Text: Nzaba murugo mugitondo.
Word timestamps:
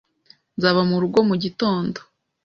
Nzaba 0.57 0.81
murugo 0.89 1.19
mugitondo. 1.29 1.99